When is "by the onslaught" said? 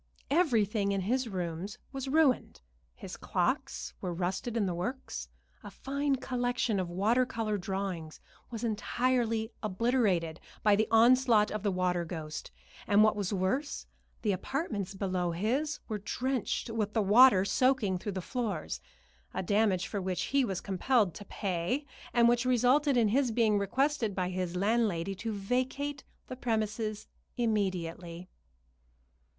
10.63-11.51